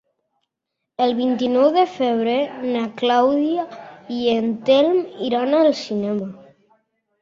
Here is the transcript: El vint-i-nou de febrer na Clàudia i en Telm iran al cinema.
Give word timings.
El 1.05 1.13
vint-i-nou 1.19 1.67
de 1.75 1.83
febrer 1.99 2.39
na 2.65 2.83
Clàudia 3.03 3.69
i 4.19 4.21
en 4.41 4.53
Telm 4.73 5.01
iran 5.31 5.59
al 5.65 5.75
cinema. 5.87 6.35